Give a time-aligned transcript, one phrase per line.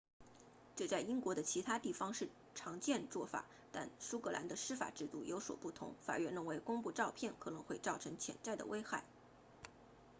[0.75, 9.03] 这在英国的其他地方是常见做法但苏格兰的司法制度有所不同法院认为公布照片可能会造成潜在的危害